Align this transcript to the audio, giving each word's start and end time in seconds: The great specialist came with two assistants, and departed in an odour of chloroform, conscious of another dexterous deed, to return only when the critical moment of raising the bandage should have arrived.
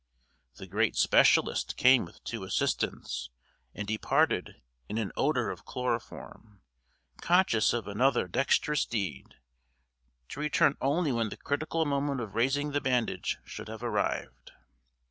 The 0.55 0.65
great 0.65 0.95
specialist 0.95 1.77
came 1.77 2.05
with 2.05 2.23
two 2.23 2.43
assistants, 2.43 3.29
and 3.75 3.87
departed 3.87 4.55
in 4.89 4.97
an 4.97 5.11
odour 5.15 5.51
of 5.51 5.63
chloroform, 5.63 6.63
conscious 7.21 7.71
of 7.71 7.87
another 7.87 8.27
dexterous 8.27 8.83
deed, 8.87 9.35
to 10.29 10.39
return 10.39 10.75
only 10.81 11.11
when 11.11 11.29
the 11.29 11.37
critical 11.37 11.85
moment 11.85 12.19
of 12.19 12.33
raising 12.33 12.71
the 12.71 12.81
bandage 12.81 13.37
should 13.45 13.67
have 13.67 13.83
arrived. 13.83 14.53